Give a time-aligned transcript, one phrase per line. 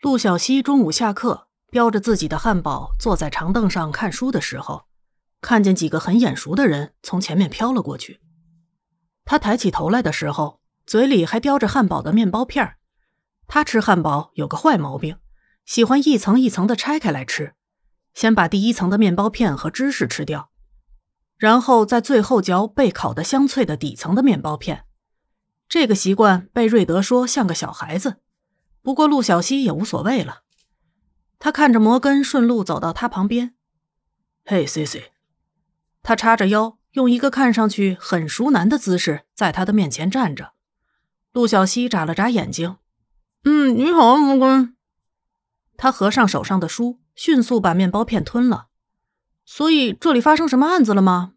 [0.00, 4.86] 陆小西中午下课，叼着自己的汉堡，坐在长凳上看书的时候，
[5.42, 8.18] 看见几个很眼熟的人从前面飘了过去。
[9.26, 12.76] 他抬起头来的时候，嘴里还叼着汉堡的面包片
[13.46, 15.18] 他吃汉堡有个坏毛病，
[15.66, 17.52] 喜欢一层一层的拆开来吃，
[18.14, 20.50] 先把第一层的面包片和芝士吃掉，
[21.36, 24.86] 然后在最后嚼被烤的香脆的底层的面包片。
[25.68, 28.16] 这个习惯被瑞德说像个小孩子，
[28.82, 30.42] 不过陆小西也无所谓了。
[31.38, 33.54] 他看着摩根顺路走到他旁边
[34.44, 35.12] ，“嘿，C C。”
[36.02, 40.52] 他叉着腰，用一个看上去很熟男的姿势在他的面前站着。
[41.32, 42.76] 陆小西眨了眨眼睛
[43.44, 44.76] ，“嗯，你好，摩根。”
[45.76, 48.68] 他合上手上的书，迅速把面包片吞了。
[49.46, 51.32] 所以这里发生什么案子了吗？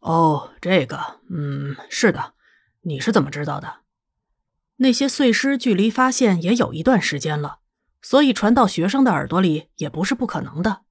[0.00, 2.34] 哦，这个，嗯，是的。
[2.80, 3.81] 你是怎么知道的？
[4.82, 7.60] 那些碎尸距离发现也有一段时间了，
[8.02, 10.82] 所以传到学生的耳朵里也不是不可能的。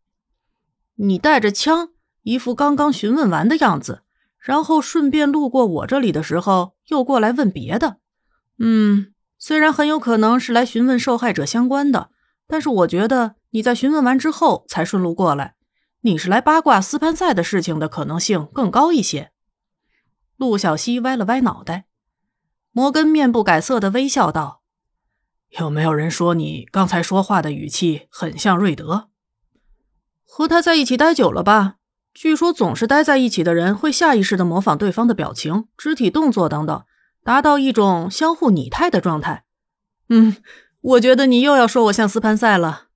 [0.95, 1.89] 你带着枪，
[2.23, 4.03] 一副刚刚询问完的样子，
[4.39, 7.97] 然后顺便路过我这里的时候又过来问别的。
[8.59, 12.11] 嗯，虽然很有可能是来询问受害者相关的，
[12.47, 15.55] 但是我觉得你在询问完之后才顺路过来，
[16.01, 19.31] 你是来八卦斯潘塞的事情的可能性更高一些。
[20.37, 21.85] 陆小西歪了歪脑袋，
[22.71, 24.61] 摩根面不改色的微笑道
[25.59, 29.09] ：“有没有人说你刚才说话的语气很像瑞德？
[30.23, 31.75] 和他在一起待久了吧？
[32.13, 36.85] 据说总是待在一起的人会下意识的模仿对方的表情、肢体动作等等，
[37.23, 39.45] 达到一种相互拟态的状态。
[40.09, 40.37] 嗯，
[40.81, 42.87] 我觉得你又要说我像斯潘塞了。”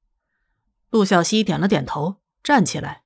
[0.91, 3.03] 陆小西点了点头，站起来：“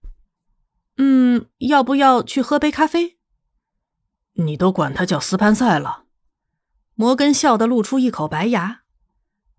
[0.97, 3.17] 嗯，要不要去喝杯咖啡？”
[4.33, 6.05] 你都管他叫斯潘塞了，
[6.99, 8.81] 摩根笑得露出一口白牙。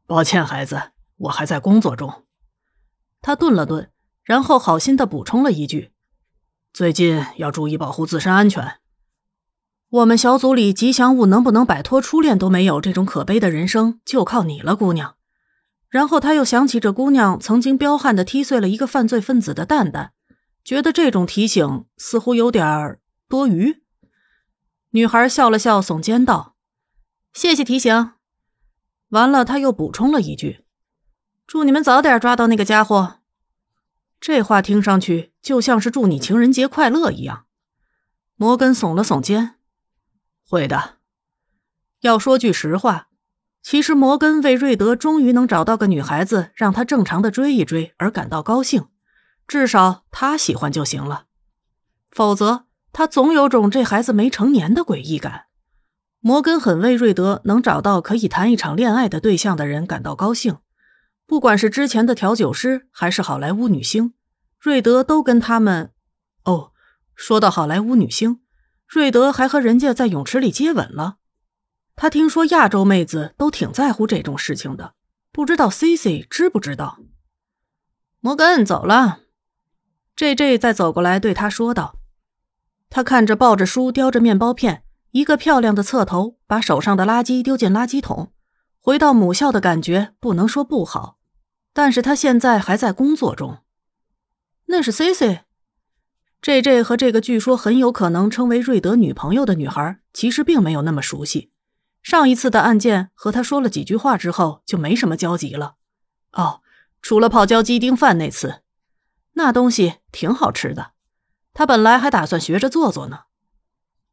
[0.06, 2.26] 抱歉，孩子，我还在工作中。
[3.22, 3.90] 他顿了顿，
[4.22, 5.90] 然后好心的补充了一句
[6.74, 8.80] ：“最近要注意保护自身安全。
[9.88, 15.14] 我们小组里吉祥物能不能摆脱初恋都没有这种可悲的人生，就靠你了，姑娘。”
[15.88, 20.12] 然后他又想起这姑娘曾经彪悍的踢碎了一个犯罪分子的蛋蛋，
[20.62, 22.98] 觉得这种提醒似乎有点
[23.30, 23.82] 多余。
[24.90, 26.49] 女孩笑了笑，耸肩道
[27.32, 28.12] ：“谢谢提醒。”
[29.10, 30.64] 完了，他又补充了一句
[31.46, 33.20] ：“祝你们早点抓到那个家伙。”
[34.20, 37.46] 这话听上去就像是祝你情人节快乐一样。
[38.36, 39.56] 摩根耸了耸肩
[40.46, 40.98] ：“会的。”
[42.00, 43.08] 要说句实话，
[43.62, 48.88] 其实摩根为瑞德终于能找到个女孩子让他正常的追一追而感到高兴，
[49.46, 51.26] 至少他喜欢就行了。
[52.10, 52.66] 否则。
[52.92, 55.46] 他总有种这孩子没成年的诡异感。
[56.20, 60.58] 摩根很为瑞德能找到可以谈一场恋爱的对象的人感到高兴，
[61.26, 64.12] 不管是之前的调酒师还是好莱坞女星，
[64.58, 65.92] 瑞德都跟他们。
[66.44, 66.72] 哦，
[67.14, 68.40] 说到好莱坞女星，
[68.86, 71.16] 瑞德还和人家在泳池里接吻了。
[71.96, 74.94] 他听说亚洲妹子都挺在乎这种事情的，
[75.32, 76.98] 不知道 C C 知不知道？
[78.20, 79.20] 摩根走了
[80.16, 81.96] ，J J 再走过来对他说道。
[82.90, 84.82] 他看着抱着书、叼着面包片，
[85.12, 88.32] 一个漂亮的侧头，把手上的垃圾丢进垃圾桶，
[88.78, 91.18] 回到母校的感觉不能说不好，
[91.72, 93.58] 但是他现在还在工作中。
[94.66, 101.50] 那是 C C，J J 和这个据说很有可能成为瑞德女朋友的女孩，其实并没有那么熟悉。
[102.02, 105.74] 上一次的案件和他说了几句话之后，就没什么交集了。
[106.32, 106.60] 哦，
[107.02, 108.62] 除了泡椒鸡丁饭那次，
[109.32, 110.92] 那东西挺好吃的。
[111.52, 113.24] 他本来还打算学着做做呢。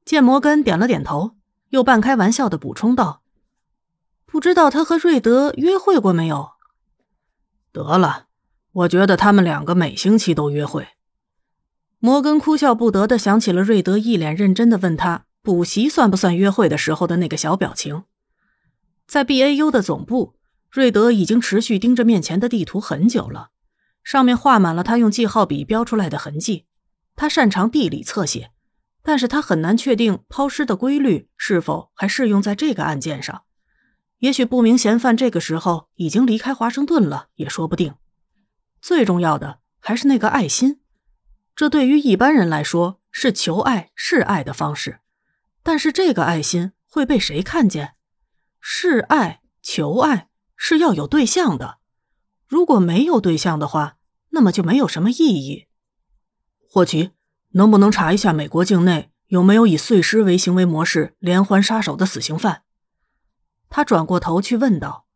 [0.08, 1.36] 见摩根点了点头，
[1.72, 3.24] 又半开玩笑的补充道
[4.26, 6.52] ：“不知道他和瑞德约会过没有？”
[7.74, 8.28] 得了，
[8.72, 10.88] 我觉得他们两个每星期都约会。
[12.00, 18.06] 摩根哭笑不得的想起了瑞德一脸认真的问他补习算不算约会的时候的那个小表情。
[19.06, 20.36] 在 B A U 的总部，
[20.72, 23.50] 瑞德已经持续盯着面前的地图很久了，
[24.06, 26.64] 上面画满了他用记号笔标出来的痕迹。
[27.18, 28.52] 他擅长地理侧写，
[29.08, 33.44] 但是他很难确定抛尸的规律是否还适用在这个案件上。
[34.18, 37.96] 也许不明嫌犯这个时候已经离开华盛顿了，也说不定。
[38.82, 40.82] 最重要的还是那个爱心，
[41.56, 45.00] 这对于一般人来说是求爱示爱的方式，
[45.64, 47.94] 但是这个爱心会被谁看见？
[48.60, 50.28] 示爱求爱
[50.58, 51.78] 是要有对象的，
[52.46, 53.96] 如果没有对象的话，
[54.32, 55.68] 那么就没有什么意义。
[56.70, 57.12] 霍奇，
[57.58, 62.62] 能不能查一下美国境内有没有以碎尸为行为模式连环杀手的死刑犯？
[63.68, 65.08] 他转过头去问道。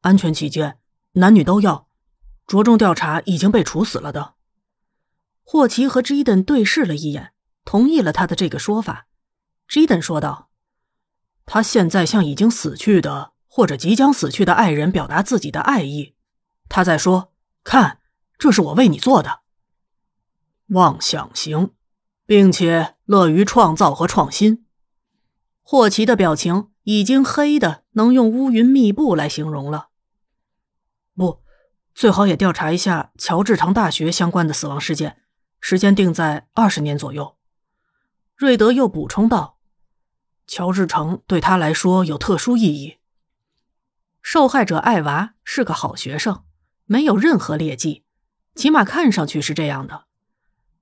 [0.00, 0.78] 安全起见，
[1.12, 1.86] 男女都要，
[2.46, 4.34] 着重调查已经被处死了的。
[5.44, 7.32] 霍奇和 Jaden 对视了一眼，
[7.64, 9.06] 同意了他的这个说法。
[9.68, 10.50] Jaden 说道
[11.46, 16.16] ：“他现在向已经死去的或者即将死去的爱人表达自己的爱意，
[16.68, 17.32] 他在说
[17.62, 18.00] ：‘看，
[18.36, 19.42] 这是我为你做的。’
[20.70, 21.70] 妄想型，
[22.26, 24.66] 并且乐于创造和创新。”
[25.62, 29.90] 霍奇的表情已经黑的能用乌云密布来形容了。
[31.14, 31.42] 不，
[31.94, 35.18] 最好也调查一下乔治城大学相关的死亡事件。
[35.60, 37.36] 时间定在二十年左右，
[38.34, 39.58] 瑞德又补充道
[40.48, 42.96] ：“乔治城对他来说有特殊意义。
[44.22, 46.44] 受害者艾娃是个好学生，
[46.86, 48.04] 没有任何劣迹，
[48.54, 50.06] 起码看上去是这样的。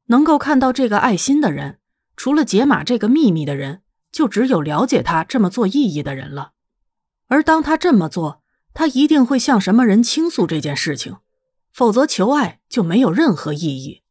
[0.09, 1.79] 能够看到这个爱心的人，
[2.17, 3.83] 除了解码这个秘密的人，
[4.13, 6.53] 就只有了解他这么做意义的人了。
[7.29, 8.43] 而当他这么做，
[8.75, 11.17] 他一定会向什么人倾诉这件事情，
[11.73, 14.03] 否则求爱就没有任何意义。”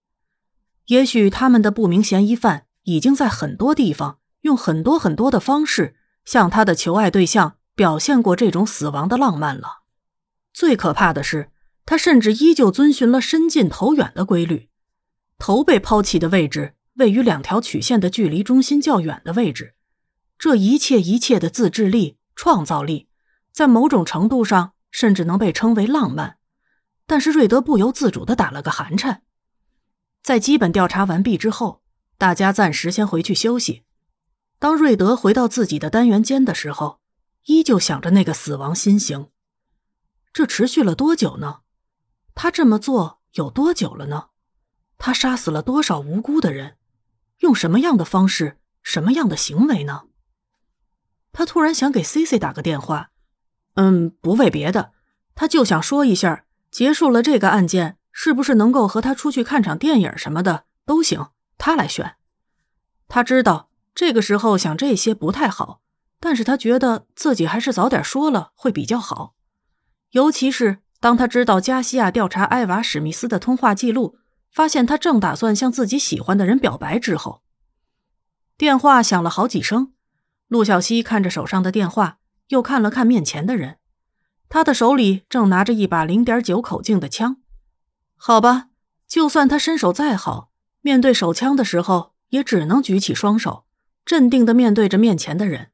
[0.88, 9.80] 也许他们的不明嫌疑犯已经在很多地方用很多很多的方式向他的求爱对象表现过这种死亡的浪漫了。
[10.54, 11.50] 最可怕的是，
[11.86, 14.70] 他甚至依旧遵循了伸近投远的规律。
[15.38, 19.76] 头被抛弃的位置位于两条曲线的距离中心较远的位置。
[20.38, 23.08] 这一切一切的自制力、创造力，
[23.52, 26.38] 在某种程度上甚至能被称为浪漫。
[27.06, 29.24] 但是瑞德不由自主地打了个寒颤。
[30.22, 31.82] 在基本调查完毕之后，
[32.18, 33.84] 大家暂时先回去休息。
[34.60, 37.00] 当瑞德回到自己的单元间的时候，
[37.46, 39.30] 依旧想着那个死亡心形。
[40.34, 41.62] 这持续了多久呢？
[42.36, 44.28] 他这么做有多久了呢？
[44.98, 46.76] 他杀死了多少无辜的人？
[47.40, 48.58] 用什么样的方式？
[48.84, 50.04] 什么样的行为呢？
[51.32, 53.12] 他突然想给 C C 打个电话。
[53.76, 54.92] 嗯，不为别的，
[55.36, 57.98] 他就想说一下，结束了这个案件。
[58.20, 61.28] 是不是能够和他出去看场电影什么的都行，
[61.60, 62.16] 他来选。
[63.08, 65.82] 他知道这个时候想这些不太好，
[66.20, 69.36] 但是他觉得自己还是早点说了会比较好。
[70.14, 74.18] 尤其是当他知道加西亚调查埃娃·史密斯的通话记录，
[74.52, 77.44] 发现他正打算向自己喜欢的人表白之后，
[78.58, 79.94] 电话响了好几声。
[80.48, 83.78] 陆小西看着手上的电话，又看了看面前的人，
[84.48, 87.38] 他的手里正拿着一把零点九口径的枪。
[88.16, 88.70] 好吧，
[89.08, 90.52] 就算他身手再好，
[90.82, 93.66] 面对手枪的时候也只能举起双手，
[94.06, 95.72] 镇定的面对着面前的人，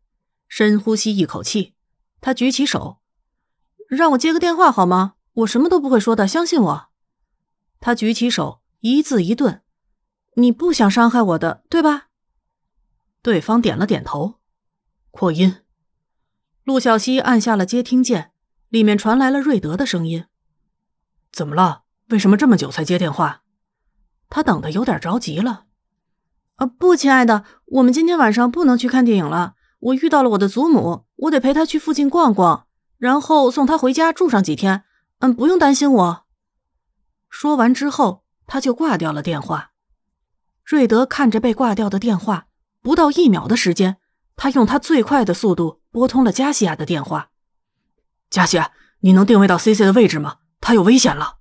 [0.47, 1.75] 深呼吸一口气。
[2.19, 2.97] 他举起手，
[3.87, 5.13] 让我接个电话好吗？
[5.33, 6.89] 我什么都不会说的，相信我。
[7.79, 9.61] 他举起手，一字一顿
[10.35, 12.09] ：“你不想伤害我的，对吧？”
[13.23, 14.41] 对方点了点头。
[15.09, 15.61] 扩音。
[16.65, 18.31] 陆小西按下了接听键，
[18.67, 20.25] 里面传来了瑞德的声音
[21.31, 23.43] ：“怎么了？”为什么这么久才接电话？
[24.29, 25.67] 他等的有点着急了。
[26.55, 29.55] 啊，不，亲爱的，我们今天晚上不能去看电影了。
[29.79, 34.83] 我遇到了我的祖母，我得陪她去附近逛逛，然后送她回家住上几天。
[35.19, 36.25] 嗯，不用担心我。
[37.29, 38.22] 说完之后，
[38.53, 39.71] 他就挂掉了电话。
[40.63, 42.45] 瑞德看着被挂掉的电话，
[42.83, 43.97] 不到一秒的时间，
[44.35, 47.31] 他用他最快的速度拨通了加西亚的电话。
[48.29, 50.35] 加西亚，你能定位到 C C 的位置吗？
[50.61, 51.37] 他有危险了。